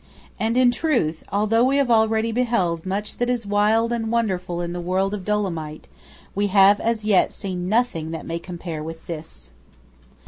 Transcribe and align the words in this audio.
And 0.39 0.57
in 0.57 0.71
truth, 0.71 1.23
although 1.31 1.63
we 1.63 1.77
have 1.77 1.91
already 1.91 2.31
beheld 2.31 2.87
much 2.87 3.17
that 3.17 3.29
is 3.29 3.45
wild 3.45 3.91
and 3.93 4.11
wonderful 4.11 4.59
in 4.59 4.73
the 4.73 4.81
world 4.81 5.13
of 5.13 5.23
Dolomite, 5.23 5.87
we 6.33 6.47
have 6.47 6.79
as 6.79 7.05
yet 7.05 7.33
seen 7.33 7.69
nothing 7.69 8.09
that 8.09 8.25
may 8.25 8.39
compare 8.39 8.81
with 8.81 9.05
this. 9.05 9.51